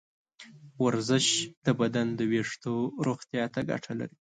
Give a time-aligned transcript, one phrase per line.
[0.85, 1.27] ورزش
[1.65, 2.73] د بدن د ویښتو
[3.05, 4.17] روغتیا ته ګټه لري.